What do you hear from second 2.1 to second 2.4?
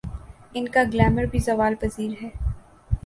ہے۔